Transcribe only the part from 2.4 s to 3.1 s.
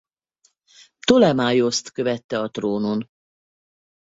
trónon.